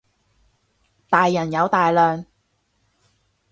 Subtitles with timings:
[1.11, 2.25] 大人有大量